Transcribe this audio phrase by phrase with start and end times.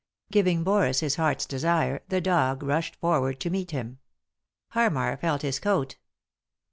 [0.31, 3.99] Giving Boris his heart's desire, the dog rushed forward to meet him.
[4.69, 5.97] Harmar felt his coat.